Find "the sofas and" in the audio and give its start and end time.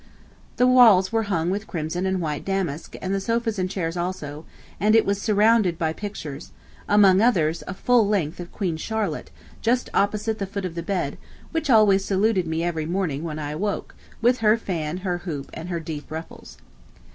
3.13-3.69